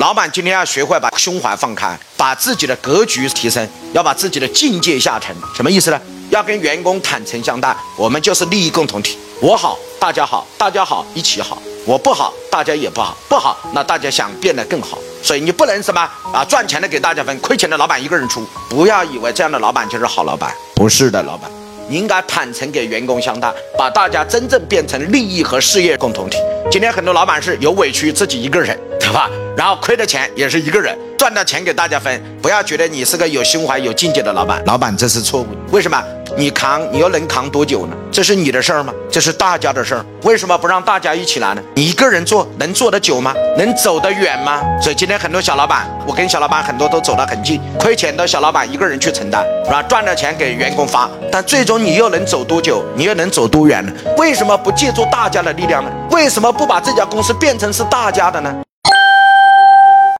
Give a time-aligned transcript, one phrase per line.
[0.00, 5.36] 老板今天要学会把胸怀放开，把自己的格局提升，要把自己的境界下沉。
[5.54, 6.00] 什么意思呢？
[6.30, 9.18] 要跟员工坦诚相待，我们就是利益共同体。
[9.42, 14.96] 我好，大家好，大家好，一起好；我不好，大家也不好，不好，那大家想变得更好。
[15.22, 16.00] 所以你不能什么
[16.32, 18.48] 啊，赚钱的给大家分，亏钱的老板一个人出。
[18.70, 21.50] 不要以为这样的老板就是好老板，不是的，老板。
[21.90, 26.38] 你应该坦诚给员工相待，把大家真正变成利益和事业共同体。
[26.70, 29.28] 今天很多老板是有委屈自己一个人， 对吧？
[29.60, 32.18] 然后亏的钱也是一个人，赚的钱给大家分。
[32.40, 35.46] 不要觉得你是个有胸怀、有境界的老板，老板这是错误。
[35.70, 36.02] 为什么？
[36.34, 37.94] 你扛，你又能扛多久呢？
[38.10, 38.90] 这是你的事儿吗？
[39.10, 40.02] 这是大家的事儿。
[40.22, 41.62] 为什么不让大家一起来呢？
[41.74, 43.34] 你一个人做能做得久吗？
[43.58, 44.62] 能走得远吗？
[44.80, 49.82] 所以今天很多小老板，我跟小老板很多都走得很近，亏钱的小老板一个人去承担，是吧？
[49.82, 52.82] 赚了钱给员工发，但最终你又能走多久？
[52.96, 53.92] 你又能走多远呢？
[54.16, 55.90] 为什么不借助大家的力量呢？
[56.12, 58.50] 为什么不把这家公司变成是大家的呢？